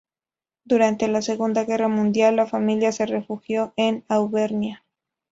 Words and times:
Durante 0.65 1.07
la 1.07 1.21
Segunda 1.21 1.63
Guerra 1.63 1.87
Mundial, 1.87 2.35
la 2.37 2.47
familia 2.47 2.91
se 2.91 3.05
refugió 3.05 3.71
en 3.77 4.03
Auvernia. 4.07 4.83